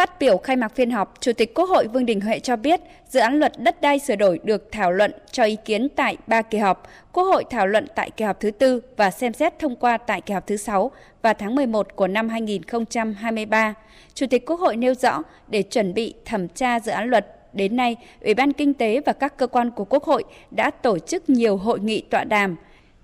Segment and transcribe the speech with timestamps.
[0.00, 2.80] Phát biểu khai mạc phiên họp, Chủ tịch Quốc hội Vương Đình Huệ cho biết,
[3.08, 6.42] dự án luật đất đai sửa đổi được thảo luận cho ý kiến tại ba
[6.42, 6.82] kỳ họp.
[7.12, 10.20] Quốc hội thảo luận tại kỳ họp thứ tư và xem xét thông qua tại
[10.20, 10.90] kỳ họp thứ sáu
[11.22, 13.74] và tháng 11 của năm 2023.
[14.14, 17.76] Chủ tịch Quốc hội nêu rõ, để chuẩn bị thẩm tra dự án luật, đến
[17.76, 21.30] nay, Ủy ban Kinh tế và các cơ quan của Quốc hội đã tổ chức
[21.30, 22.56] nhiều hội nghị tọa đàm,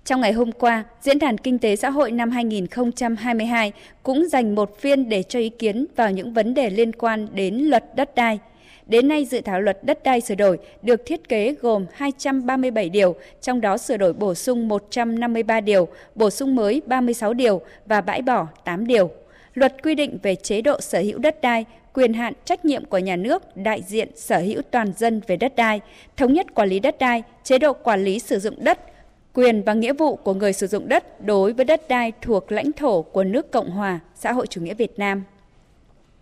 [0.07, 3.71] trong ngày hôm qua, Diễn đàn Kinh tế Xã hội năm 2022
[4.03, 7.55] cũng dành một phiên để cho ý kiến vào những vấn đề liên quan đến
[7.55, 8.39] luật đất đai.
[8.85, 13.15] Đến nay, dự thảo luật đất đai sửa đổi được thiết kế gồm 237 điều,
[13.41, 18.21] trong đó sửa đổi bổ sung 153 điều, bổ sung mới 36 điều và bãi
[18.21, 19.11] bỏ 8 điều.
[19.53, 22.97] Luật quy định về chế độ sở hữu đất đai, quyền hạn trách nhiệm của
[22.97, 25.81] nhà nước đại diện sở hữu toàn dân về đất đai,
[26.17, 28.79] thống nhất quản lý đất đai, chế độ quản lý sử dụng đất,
[29.37, 32.71] quyền và nghĩa vụ của người sử dụng đất đối với đất đai thuộc lãnh
[32.71, 35.23] thổ của nước Cộng hòa xã hội chủ nghĩa Việt Nam.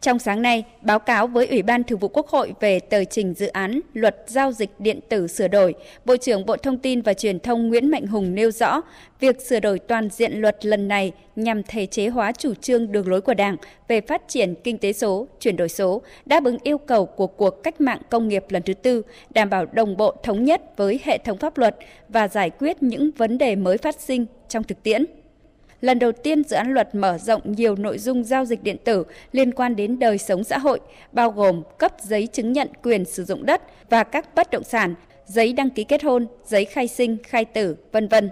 [0.02, 3.34] Trong sáng nay, báo cáo với Ủy ban Thường vụ Quốc hội về tờ trình
[3.34, 5.74] dự án Luật Giao dịch Điện tử sửa đổi,
[6.06, 8.82] Bộ trưởng Bộ Thông tin và Truyền thông Nguyễn Mạnh Hùng nêu rõ,
[9.20, 13.10] việc sửa đổi toàn diện luật lần này nhằm thể chế hóa chủ trương đường
[13.10, 16.78] lối của Đảng về phát triển kinh tế số, chuyển đổi số, đáp ứng yêu
[16.78, 20.44] cầu của cuộc cách mạng công nghiệp lần thứ tư, đảm bảo đồng bộ thống
[20.44, 21.76] nhất với hệ thống pháp luật
[22.10, 25.06] và giải quyết những vấn đề mới phát sinh trong thực tiễn
[25.86, 29.04] lần đầu tiên dự án luật mở rộng nhiều nội dung giao dịch điện tử
[29.32, 30.80] liên quan đến đời sống xã hội,
[31.12, 34.96] bao gồm cấp giấy chứng nhận quyền sử dụng đất và các bất động sản,
[35.26, 38.30] giấy đăng ký kết hôn, giấy khai sinh, khai tử, vân vân.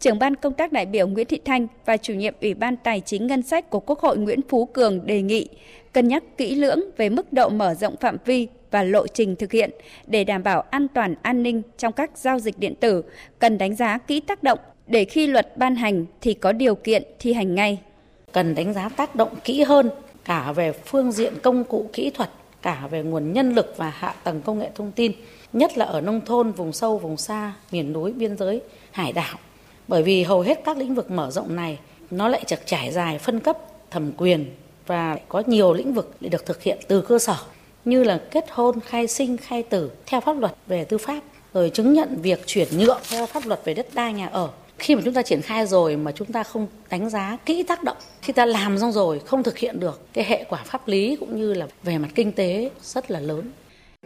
[0.00, 3.00] Trưởng ban công tác đại biểu Nguyễn Thị Thanh và chủ nhiệm Ủy ban Tài
[3.00, 5.48] chính Ngân sách của Quốc hội Nguyễn Phú Cường đề nghị
[5.92, 9.52] cân nhắc kỹ lưỡng về mức độ mở rộng phạm vi và lộ trình thực
[9.52, 9.70] hiện
[10.06, 13.04] để đảm bảo an toàn an ninh trong các giao dịch điện tử,
[13.38, 17.02] cần đánh giá kỹ tác động để khi luật ban hành thì có điều kiện
[17.18, 17.78] thi hành ngay.
[18.32, 19.90] Cần đánh giá tác động kỹ hơn
[20.24, 22.30] cả về phương diện công cụ kỹ thuật,
[22.62, 25.12] cả về nguồn nhân lực và hạ tầng công nghệ thông tin,
[25.52, 28.60] nhất là ở nông thôn, vùng sâu, vùng xa, miền núi, biên giới,
[28.90, 29.38] hải đảo.
[29.88, 31.78] Bởi vì hầu hết các lĩnh vực mở rộng này
[32.10, 33.58] nó lại chật trải dài phân cấp
[33.90, 34.46] thẩm quyền
[34.86, 37.36] và có nhiều lĩnh vực để được thực hiện từ cơ sở
[37.84, 41.20] như là kết hôn, khai sinh, khai tử theo pháp luật về tư pháp,
[41.54, 44.50] rồi chứng nhận việc chuyển nhượng theo pháp luật về đất đai nhà ở
[44.82, 47.82] khi mà chúng ta triển khai rồi mà chúng ta không đánh giá kỹ tác
[47.82, 51.16] động, khi ta làm xong rồi không thực hiện được cái hệ quả pháp lý
[51.20, 53.50] cũng như là về mặt kinh tế rất là lớn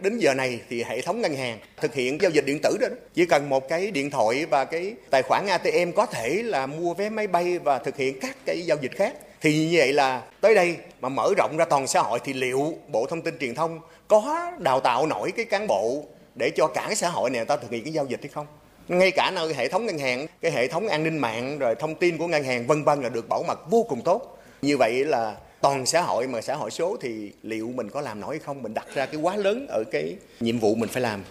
[0.01, 2.87] Đến giờ này thì hệ thống ngân hàng thực hiện giao dịch điện tử đó
[3.13, 6.93] chỉ cần một cái điện thoại và cái tài khoản ATM có thể là mua
[6.93, 9.13] vé máy bay và thực hiện các cái giao dịch khác.
[9.41, 12.73] Thì như vậy là tới đây mà mở rộng ra toàn xã hội thì liệu
[12.87, 16.03] Bộ Thông tin Truyền thông có đào tạo nổi cái cán bộ
[16.35, 18.29] để cho cả cái xã hội này người ta thực hiện cái giao dịch hay
[18.33, 18.47] không?
[18.87, 21.95] Ngay cả nơi hệ thống ngân hàng cái hệ thống an ninh mạng rồi thông
[21.95, 24.37] tin của ngân hàng vân vân là được bảo mật vô cùng tốt.
[24.61, 28.19] Như vậy là toàn xã hội mà xã hội số thì liệu mình có làm
[28.19, 28.63] nổi hay không?
[28.63, 31.23] Mình đặt ra cái quá lớn ở cái nhiệm vụ mình phải làm.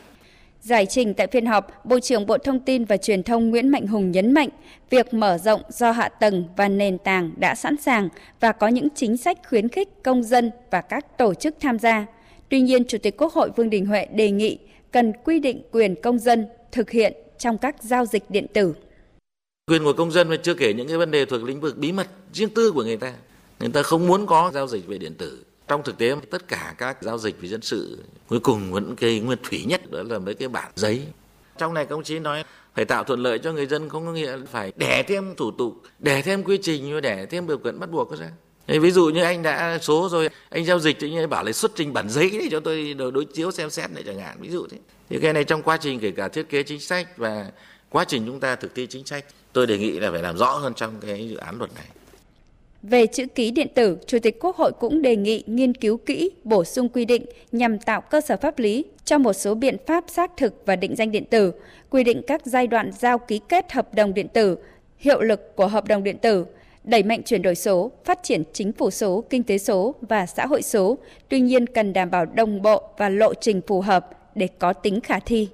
[0.62, 3.86] Giải trình tại phiên họp, Bộ trưởng Bộ Thông tin và Truyền thông Nguyễn Mạnh
[3.86, 4.48] Hùng nhấn mạnh,
[4.90, 8.08] việc mở rộng do hạ tầng và nền tảng đã sẵn sàng
[8.40, 12.06] và có những chính sách khuyến khích công dân và các tổ chức tham gia.
[12.48, 14.58] Tuy nhiên, Chủ tịch Quốc hội Vương Đình Huệ đề nghị
[14.90, 18.74] cần quy định quyền công dân thực hiện trong các giao dịch điện tử.
[19.66, 21.92] Quyền của công dân mà chưa kể những cái vấn đề thuộc lĩnh vực bí
[21.92, 23.14] mật riêng tư của người ta.
[23.60, 25.44] Người ta không muốn có giao dịch về điện tử.
[25.68, 29.20] Trong thực tế tất cả các giao dịch về dân sự cuối cùng vẫn cái
[29.20, 31.02] nguyên thủy nhất đó là mấy cái bản giấy.
[31.58, 34.38] Trong này công chí nói phải tạo thuận lợi cho người dân không có nghĩa
[34.46, 37.90] phải đẻ thêm thủ tục, đẻ thêm quy trình và đẻ thêm điều kiện bắt
[37.90, 38.16] buộc có
[38.66, 41.72] Ví dụ như anh đã số rồi, anh giao dịch thì anh bảo là xuất
[41.74, 44.66] trình bản giấy để cho tôi đối chiếu xem xét này chẳng hạn, ví dụ
[44.70, 44.78] thế.
[45.08, 47.50] Thì cái này trong quá trình kể cả thiết kế chính sách và
[47.90, 50.46] quá trình chúng ta thực thi chính sách tôi đề nghị là phải làm rõ
[50.46, 51.84] hơn trong cái dự án luật này.
[52.82, 56.30] Về chữ ký điện tử, Chủ tịch Quốc hội cũng đề nghị nghiên cứu kỹ,
[56.44, 60.04] bổ sung quy định nhằm tạo cơ sở pháp lý cho một số biện pháp
[60.08, 61.52] xác thực và định danh điện tử,
[61.90, 64.58] quy định các giai đoạn giao ký kết hợp đồng điện tử,
[64.98, 66.46] hiệu lực của hợp đồng điện tử,
[66.86, 70.46] đẩy mạnh chuyển đổi số, phát triển chính phủ số, kinh tế số và xã
[70.46, 70.98] hội số,
[71.28, 75.00] tuy nhiên cần đảm bảo đồng bộ và lộ trình phù hợp để có tính
[75.00, 75.48] khả thi.